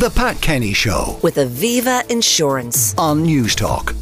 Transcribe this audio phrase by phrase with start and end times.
[0.00, 2.94] The Pat Kenny Show with Aviva Insurance.
[2.96, 3.94] on Newstalk.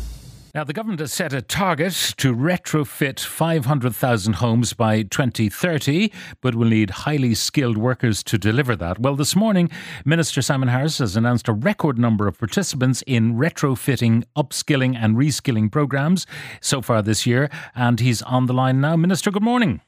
[0.54, 6.68] Now, the government has set a target to retrofit 500,000 homes by 2030, but will
[6.68, 9.00] need highly skilled workers to deliver that.
[9.00, 9.70] Well, this morning,
[10.04, 15.68] Minister Simon Harris has announced a record number of participants in retrofitting, upskilling, and reskilling
[15.68, 16.28] programs
[16.60, 18.94] so far this year, and he's on the line now.
[18.94, 19.80] Minister, good morning.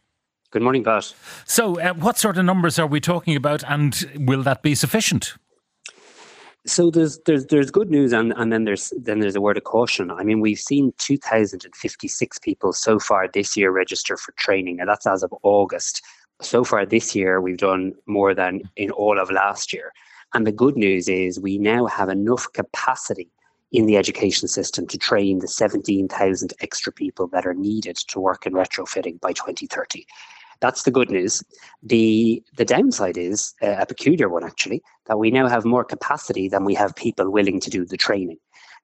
[0.50, 1.14] Good morning, Pat.
[1.44, 5.36] So, uh, what sort of numbers are we talking about, and will that be sufficient?
[6.66, 9.64] So there's there's there's good news and, and then there's then there's a word of
[9.64, 10.10] caution.
[10.10, 14.76] I mean, we've seen 2,056 people so far this year register for training.
[14.76, 16.02] Now that's as of August.
[16.42, 19.92] So far this year, we've done more than in all of last year.
[20.34, 23.30] And the good news is we now have enough capacity
[23.72, 28.46] in the education system to train the 17,000 extra people that are needed to work
[28.46, 30.06] in retrofitting by 2030.
[30.60, 31.42] That's the good news.
[31.82, 36.48] The the downside is uh, a peculiar one actually that we now have more capacity
[36.48, 38.38] than we have people willing to do the training.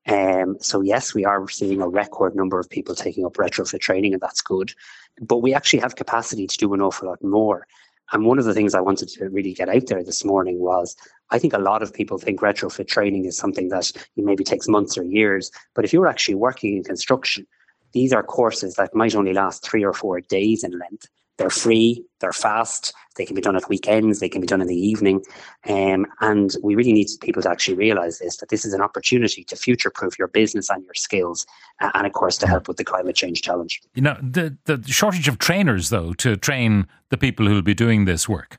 [0.09, 4.13] Um, so yes, we are seeing a record number of people taking up retrofit training,
[4.13, 4.73] and that's good.
[5.21, 7.66] But we actually have capacity to do an awful lot more.
[8.13, 10.96] And one of the things I wanted to really get out there this morning was
[11.30, 14.96] I think a lot of people think retrofit training is something that maybe takes months
[14.96, 15.51] or years.
[15.74, 17.46] But if you're actually working in construction,
[17.93, 21.09] these are courses that might only last three or four days in length.
[21.38, 24.68] They're free, they're fast, they can be done at weekends, they can be done in
[24.68, 25.23] the evening.
[25.68, 29.45] Um, and we really need people to actually realize this that this is an opportunity
[29.45, 31.46] to future proof your business and your skills,
[31.80, 33.82] uh, and of course, to help with the climate change challenge.
[33.95, 37.74] You know, the, the shortage of trainers, though, to train the people who will be
[37.74, 38.59] doing this work.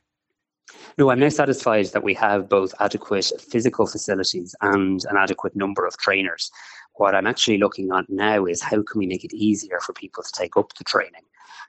[0.97, 5.86] No, I'm now satisfied that we have both adequate physical facilities and an adequate number
[5.86, 6.50] of trainers.
[6.98, 10.23] What I'm actually looking at now is how can we make it easier for people
[10.23, 11.22] to take up the training?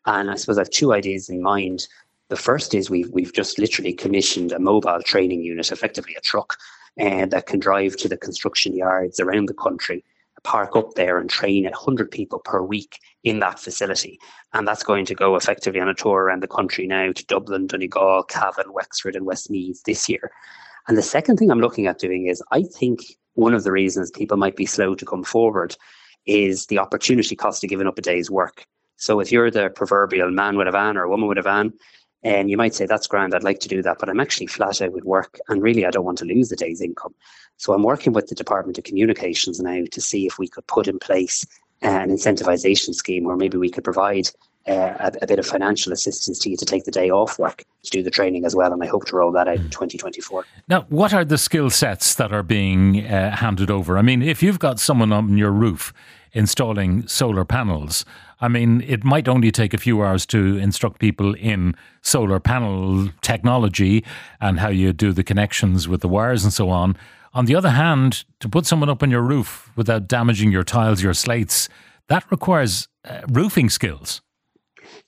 [0.07, 1.87] And I suppose I have two ideas in mind.
[2.29, 6.56] The first is we've, we've just literally commissioned a mobile training unit, effectively a truck,
[7.01, 10.05] uh, that can drive to the construction yards around the country,
[10.45, 14.19] park up there and train 100 people per week in that facility.
[14.55, 17.66] And that's going to go effectively on a tour around the country now to Dublin,
[17.66, 20.31] Donegal, Cavan, Wexford, and Westmeath this year.
[20.87, 23.00] And the second thing I'm looking at doing is I think
[23.38, 25.76] one of the reasons people might be slow to come forward
[26.26, 28.66] is the opportunity cost of giving up a day's work.
[28.97, 31.72] So if you're the proverbial man with a van or a woman with a van,
[32.25, 34.82] and you might say that's grand, I'd like to do that, but I'm actually flat
[34.82, 37.15] out with work and really I don't want to lose the day's income.
[37.59, 40.88] So I'm working with the Department of Communications now to see if we could put
[40.88, 41.47] in place
[41.81, 44.28] an incentivization scheme where maybe we could provide
[44.67, 47.65] uh, a, a, bit of financial assistance to you to take the day off work
[47.83, 48.73] to do the training as well.
[48.73, 50.45] And I hope to roll that out in 2024.
[50.69, 53.97] Now, what are the skill sets that are being uh, handed over?
[53.97, 55.93] I mean, if you've got someone on your roof
[56.33, 58.05] installing solar panels,
[58.41, 63.09] I mean, it might only take a few hours to instruct people in solar panel
[63.23, 64.05] technology
[64.41, 66.97] and how you do the connections with the wires and so on.
[67.35, 71.03] On the other hand, to put someone up on your roof without damaging your tiles,
[71.03, 71.69] your slates,
[72.09, 74.21] that requires uh, roofing skills.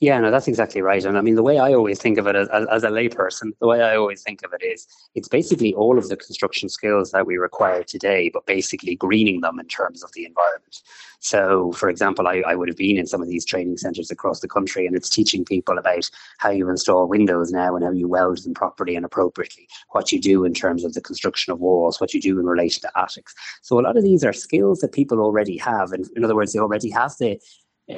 [0.00, 1.04] Yeah, no, that's exactly right.
[1.04, 3.52] And I mean, the way I always think of it as, as, as, a layperson,
[3.60, 7.10] the way I always think of it is it's basically all of the construction skills
[7.10, 10.80] that we require today, but basically greening them in terms of the environment.
[11.18, 14.40] So, for example, I, I would have been in some of these training centres across
[14.40, 18.08] the country, and it's teaching people about how you install windows now and how you
[18.08, 22.00] weld them properly and appropriately, what you do in terms of the construction of walls,
[22.00, 23.34] what you do in relation to attics.
[23.60, 25.92] So, a lot of these are skills that people already have.
[25.92, 27.38] And in other words, they already have the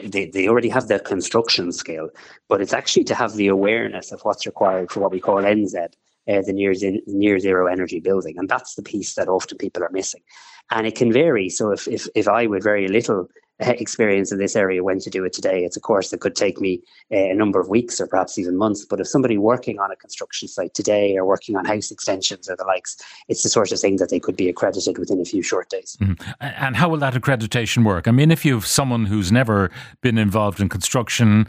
[0.04, 2.10] they, they already have the construction skill,
[2.48, 5.92] but it's actually to have the awareness of what's required for what we call NZEB,
[6.28, 6.74] uh, the near,
[7.06, 8.38] near zero energy building.
[8.38, 10.22] And that's the piece that often people are missing.
[10.70, 11.48] And it can vary.
[11.48, 13.28] So if, if, if I with very little
[13.60, 16.60] experience in this area when to do it today, it's a course that could take
[16.60, 16.82] me
[17.12, 18.84] uh, a number of weeks or perhaps even months.
[18.84, 22.56] But if somebody working on a construction site today or working on house extensions or
[22.56, 22.96] the likes,
[23.28, 25.96] it's the sort of thing that they could be accredited within a few short days.
[26.00, 26.30] Mm-hmm.
[26.40, 28.08] And how will that accreditation work?
[28.08, 29.70] I mean, if you have someone who's never
[30.00, 31.46] been involved in construction,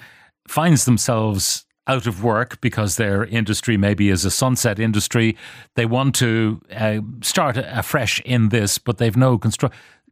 [0.47, 5.35] finds themselves out of work because their industry maybe is a sunset industry.
[5.75, 9.71] They want to uh, start afresh in this, but they've no constru-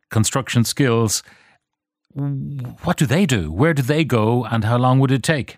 [0.09, 1.23] construction skills
[2.83, 3.51] what do they do?
[3.51, 5.57] Where do they go, and how long would it take?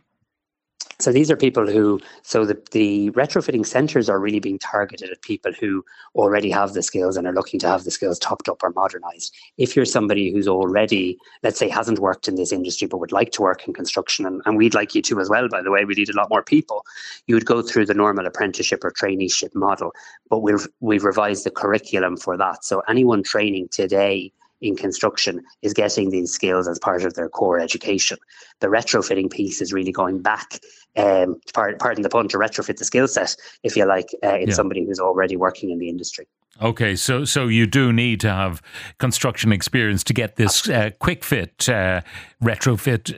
[1.00, 5.22] So these are people who, so the, the retrofitting centres are really being targeted at
[5.22, 5.84] people who
[6.16, 9.36] already have the skills and are looking to have the skills topped up or modernised.
[9.58, 13.32] If you're somebody who's already, let's say, hasn't worked in this industry but would like
[13.34, 15.84] to work in construction, and, and we'd like you to as well, by the way,
[15.84, 16.86] we need a lot more people,
[17.28, 19.94] you would go through the normal apprenticeship or traineeship model.
[20.30, 22.64] But we've, we've revised the curriculum for that.
[22.64, 24.32] So anyone training today
[24.64, 28.18] in construction is getting these skills as part of their core education.
[28.62, 30.60] The retrofitting piece is really going back,
[30.96, 34.54] um, pardon the pun, to retrofit the skill set, if you like, uh, in yeah.
[34.54, 36.26] somebody who's already working in the industry.
[36.62, 38.62] Okay, so so you do need to have
[39.00, 42.02] construction experience to get this uh, quick fit uh,
[42.44, 43.10] retrofit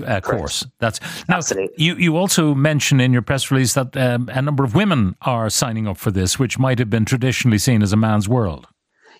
[0.00, 0.64] uh, uh course.
[0.78, 1.74] That's now Absolutely.
[1.76, 1.96] you.
[1.96, 5.88] You also mention in your press release that um, a number of women are signing
[5.88, 8.68] up for this, which might have been traditionally seen as a man's world.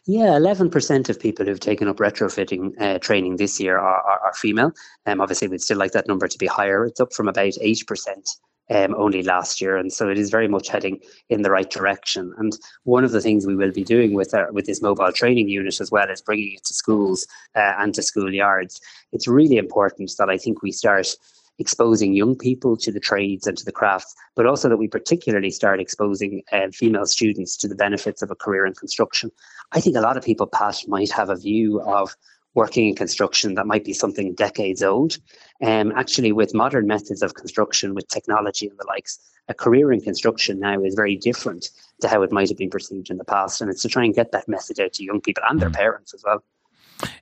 [0.07, 4.35] Yeah, 11% of people who've taken up retrofitting uh, training this year are, are, are
[4.35, 4.73] female.
[5.07, 6.85] Um, obviously, we'd still like that number to be higher.
[6.85, 8.37] It's up from about 8%
[8.71, 12.35] um, only last year, and so it is very much heading in the right direction.
[12.37, 15.49] And one of the things we will be doing with our, with this mobile training
[15.49, 18.81] unit as well is bringing it to schools uh, and to schoolyards.
[19.13, 21.17] It's really important that I think we start
[21.59, 25.51] exposing young people to the trades and to the crafts, but also that we particularly
[25.51, 29.31] start exposing uh, female students to the benefits of a career in construction.
[29.73, 32.15] I think a lot of people, Pat, might have a view of
[32.55, 35.19] working in construction that might be something decades old.
[35.63, 39.19] Um, actually, with modern methods of construction, with technology and the likes,
[39.49, 41.69] a career in construction now is very different
[42.01, 43.61] to how it might have been perceived in the past.
[43.61, 45.77] And it's to try and get that message out to young people and their mm.
[45.77, 46.43] parents as well.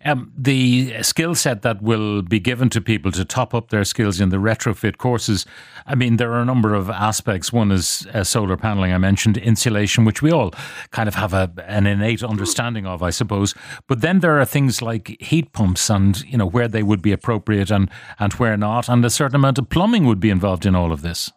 [0.05, 4.20] Um, the skill set that will be given to people to top up their skills
[4.20, 5.46] in the retrofit courses,
[5.87, 7.52] I mean, there are a number of aspects.
[7.52, 10.52] One is uh, solar paneling, I mentioned, insulation, which we all
[10.90, 13.55] kind of have a, an innate understanding of, I suppose.
[13.87, 17.12] But then there are things like heat pumps and, you know, where they would be
[17.12, 18.88] appropriate and, and where not.
[18.88, 21.31] And a certain amount of plumbing would be involved in all of this.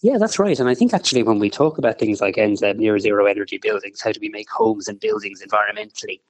[0.00, 0.58] Yeah, that's right.
[0.58, 4.02] And I think actually when we talk about things like NZEB, near zero energy buildings,
[4.02, 6.20] how do we make homes and buildings environmentally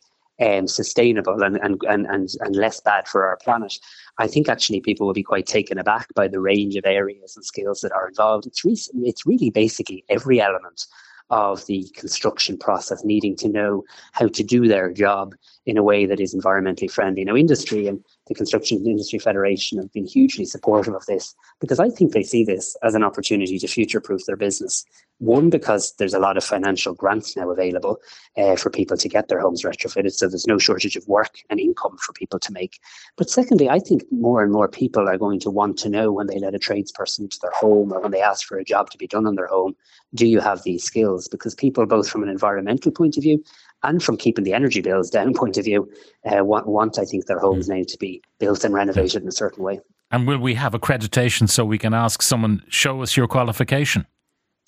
[0.41, 3.75] um, sustainable and, and, and, and, and less bad for our planet,
[4.19, 7.45] I think actually people will be quite taken aback by the range of areas and
[7.45, 8.47] skills that are involved.
[8.47, 10.87] It's, re- it's really basically every element
[11.31, 13.83] of the construction process needing to know
[14.13, 15.35] how to do their job
[15.67, 17.25] in a way that is environmentally friendly.
[17.25, 21.91] Now, industry and the Construction Industry Federation have been hugely supportive of this because I
[21.91, 24.85] think they see this as an opportunity to future proof their business.
[25.19, 27.99] One, because there's a lot of financial grants now available
[28.37, 31.61] uh, for people to get their homes retrofitted, so there's no shortage of work and
[31.61, 32.81] income for people to make.
[33.17, 36.27] But secondly, I think more and more people are going to want to know when
[36.27, 38.99] they let a tradesperson into their home or when they ask for a job to
[38.99, 39.77] be done on their home,
[40.15, 41.29] do you have these skills?
[41.29, 43.43] Because people, both from an environmental point of view
[43.85, 45.91] and from keeping the energy bills down point of view,
[46.25, 47.79] uh, want, want, I think, their homes mm.
[47.79, 49.81] now to be built and renovated in a certain way.
[50.11, 54.07] And will we have accreditation so we can ask someone, show us your qualification?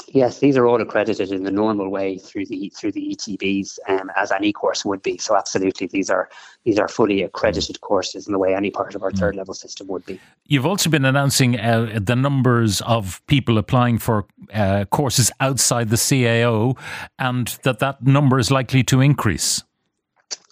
[0.08, 4.10] Yes, these are all accredited in the normal way through the through the ETBs, um,
[4.16, 5.18] as any course would be.
[5.18, 6.28] So absolutely, these are
[6.64, 9.18] these are fully accredited courses in the way any part of our mm.
[9.18, 10.20] third level system would be.
[10.44, 15.96] You've also been announcing uh, the numbers of people applying for uh, courses outside the
[15.96, 16.78] CAO,
[17.18, 19.64] and that that number is likely to increase.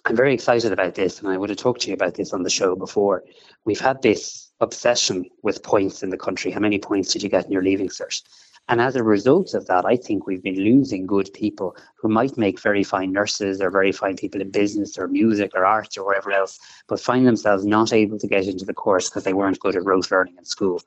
[0.07, 2.43] I'm very excited about this, and I would have talked to you about this on
[2.43, 3.25] the show before.
[3.65, 6.51] We've had this obsession with points in the country.
[6.51, 8.23] How many points did you get in your leaving cert?
[8.67, 12.39] And as a result of that, I think we've been losing good people who might
[12.39, 16.07] make very fine nurses or very fine people in business or music or arts or
[16.07, 16.59] whatever else,
[16.89, 19.85] but find themselves not able to get into the course because they weren't good at
[19.85, 20.81] rote learning in school.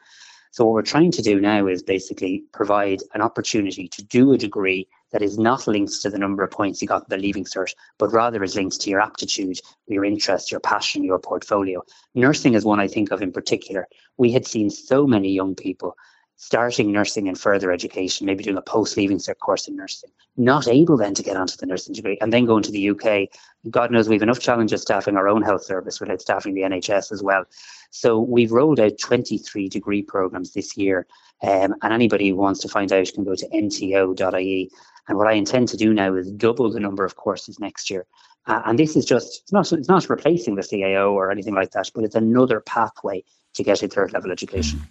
[0.50, 4.40] So what we're trying to do now is basically provide an opportunity to do a
[4.40, 7.46] degree that is not linked to the number of points you got in the leaving
[7.46, 11.84] cert, but rather is linked to your aptitude, your interest, your passion, your portfolio.
[12.16, 13.88] Nursing is one I think of in particular.
[14.18, 15.96] We had seen so many young people
[16.38, 20.68] starting nursing and further education, maybe doing a post leaving cert course in nursing, not
[20.68, 23.28] able then to get onto the nursing degree, and then going to the UK.
[23.72, 27.12] God knows we have enough challenges staffing our own health service without staffing the NHS
[27.12, 27.46] as well.
[27.90, 31.08] So we've rolled out 23 degree programs this year,
[31.42, 34.72] um, and anybody who wants to find out can go to nto.ie.
[35.08, 38.06] And what I intend to do now is double the number of courses next year.
[38.48, 41.72] Uh, and this is just it's not it's not replacing the CAO or anything like
[41.72, 43.24] that, but it's another pathway
[43.54, 44.80] to get a third level education.
[44.80, 44.88] Mm.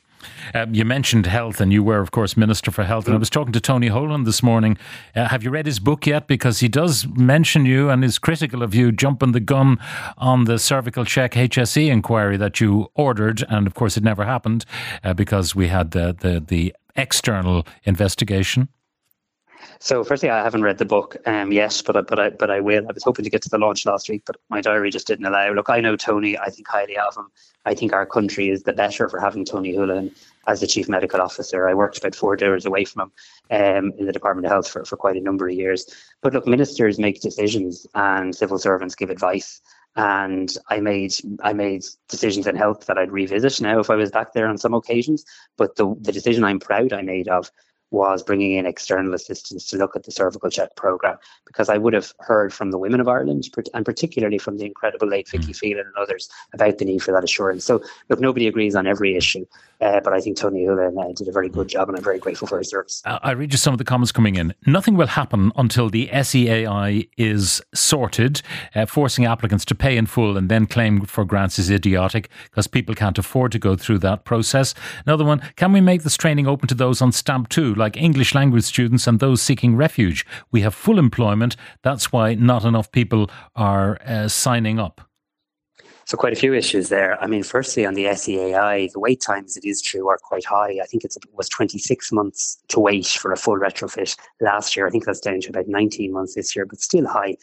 [0.55, 3.07] Um, you mentioned health, and you were, of course, Minister for Health.
[3.07, 4.77] And I was talking to Tony Holohan this morning.
[5.15, 6.27] Uh, have you read his book yet?
[6.27, 9.79] Because he does mention you and is critical of you jumping the gun
[10.19, 14.65] on the cervical check HSE inquiry that you ordered, and of course, it never happened
[15.05, 18.69] uh, because we had the the, the external investigation.
[19.79, 22.61] So, firstly, I haven't read the book um, yet, but I, but I but I
[22.61, 22.85] will.
[22.89, 25.27] I was hoping to get to the launch last week, but my diary just didn't
[25.27, 25.53] allow.
[25.53, 26.39] Look, I know Tony.
[26.39, 27.29] I think highly of him.
[27.65, 30.13] I think our country is the better for having Tony Holohan
[30.47, 31.69] as the chief medical officer.
[31.69, 33.13] I worked about four doors away from him
[33.51, 35.87] um, in the Department of Health for, for quite a number of years.
[36.23, 39.61] But look, ministers make decisions and civil servants give advice.
[39.97, 44.11] And I made I made decisions in health that I'd revisit now if I was
[44.11, 45.25] back there on some occasions.
[45.57, 47.51] But the the decision I'm proud I made of
[47.91, 51.17] was bringing in external assistance to look at the cervical check program
[51.47, 55.09] because I would have heard from the women of Ireland and particularly from the incredible
[55.09, 55.57] late Vicky mm.
[55.57, 57.65] Phelan and others about the need for that assurance.
[57.65, 59.47] So, look, nobody agrees on every issue,
[59.81, 62.19] uh, but I think Tony Holohan uh, did a very good job and I'm very
[62.19, 63.03] grateful for his service.
[63.05, 64.53] Uh, I read you some of the comments coming in.
[64.67, 68.43] Nothing will happen until the SEAI is sorted.
[68.75, 72.67] Uh, forcing applicants to pay in full and then claim for grants is idiotic because
[72.67, 74.75] people can't afford to go through that process.
[75.07, 77.76] Another one, can we make this training open to those on stamp two?
[77.77, 80.27] Like English language students and those seeking refuge.
[80.51, 81.57] We have full employment.
[81.83, 85.01] That's why not enough people are uh, signing up.
[86.07, 87.21] So quite a few issues there.
[87.21, 90.79] I mean, firstly, on the SEAI, the wait times, it is true, are quite high.
[90.81, 94.87] I think it was 26 months to wait for a full retrofit last year.
[94.87, 97.37] I think that's down to about 19 months this year, but still high.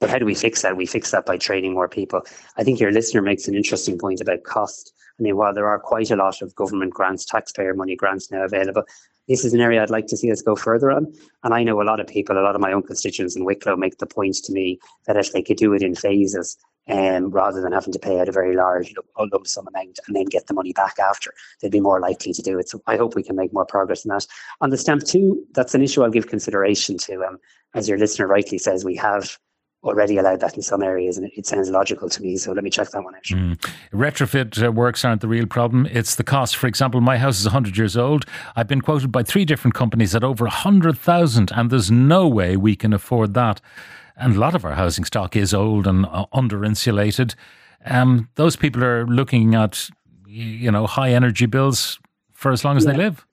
[0.00, 0.76] But how do we fix that?
[0.76, 2.22] We fix that by training more people.
[2.56, 4.92] I think your listener makes an interesting point about cost.
[5.20, 8.42] I mean, while there are quite a lot of government grants, taxpayer money grants now
[8.42, 8.82] available,
[9.28, 11.12] this is an area I'd like to see us go further on.
[11.44, 13.76] And I know a lot of people, a lot of my own constituents in Wicklow
[13.76, 16.56] make the point to me that if they could do it in phases,
[16.88, 20.24] um, rather than having to pay out a very large lump sum amount and then
[20.24, 22.68] get the money back after, they'd be more likely to do it.
[22.68, 24.26] So I hope we can make more progress in that.
[24.60, 27.24] On the stamp two, that's an issue I'll give consideration to.
[27.24, 27.38] Um,
[27.74, 29.38] as your listener rightly says, we have
[29.82, 32.36] already allowed that in some areas, and it, it, sounds logical to me.
[32.36, 33.24] So let me check that one out.
[33.24, 33.58] Mm.
[33.92, 36.56] Retrofit uh, works aren't the real problem; it's the cost.
[36.56, 38.24] For example, my house is 100 years old.
[38.56, 42.76] I've been quoted by three different companies at over 100,000, and there's no way we
[42.76, 43.60] can afford that.
[44.16, 47.34] And a lot of our housing stock is old and uh, under insulated.
[47.84, 49.88] Um, those people are looking at,
[50.26, 51.98] you know, high energy bills
[52.32, 52.92] for as long as yeah.
[52.92, 53.26] they live.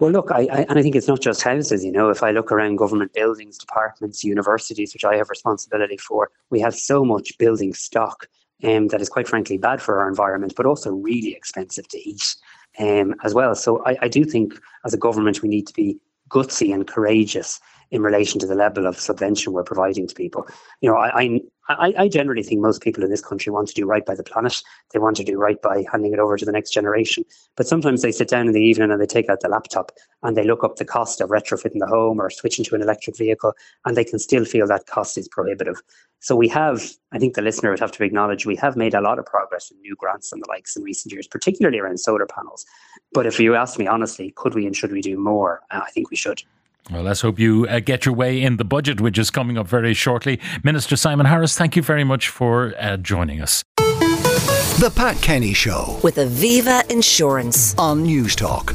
[0.00, 1.84] Well, look, I, I, and I think it's not just houses.
[1.84, 6.30] You know, if I look around government buildings, departments, universities, which I have responsibility for,
[6.50, 8.28] we have so much building stock
[8.62, 12.36] um, that is quite frankly bad for our environment, but also really expensive to heat
[12.78, 13.56] um, as well.
[13.56, 15.98] So I, I do think, as a government, we need to be
[16.30, 17.58] gutsy and courageous
[17.90, 20.46] in relation to the level of subvention we're providing to people.
[20.80, 23.86] You know, I, I, I generally think most people in this country want to do
[23.86, 24.62] right by the planet.
[24.92, 27.24] They want to do right by handing it over to the next generation.
[27.56, 29.92] But sometimes they sit down in the evening and they take out the laptop
[30.22, 33.16] and they look up the cost of retrofitting the home or switching to an electric
[33.16, 33.52] vehicle,
[33.84, 35.80] and they can still feel that cost is prohibitive.
[36.20, 39.00] So we have, I think the listener would have to acknowledge, we have made a
[39.00, 42.26] lot of progress in new grants and the likes in recent years, particularly around solar
[42.26, 42.66] panels.
[43.12, 45.60] But if you ask me honestly, could we and should we do more?
[45.70, 46.42] Uh, I think we should.
[46.90, 49.66] Well, let's hope you uh, get your way in the budget, which is coming up
[49.66, 50.40] very shortly.
[50.62, 53.62] Minister Simon Harris, thank you very much for uh, joining us.
[53.76, 58.74] The Pat Kenny Show with Aviva Insurance on Newstalk.